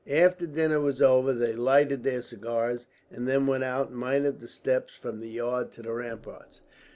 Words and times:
After 0.09 0.47
dinner 0.47 0.79
was 0.79 0.99
over 0.99 1.31
they 1.31 1.53
lighted 1.53 2.03
their 2.03 2.23
cigars, 2.23 2.87
and 3.11 3.27
then 3.27 3.45
went 3.45 3.63
out 3.63 3.89
and 3.89 3.99
mounted 3.99 4.39
the 4.39 4.47
steps 4.47 4.95
from 4.95 5.19
the 5.19 5.29
yard 5.29 5.71
to 5.73 5.83
the 5.83 5.93
ramparts. 5.93 6.61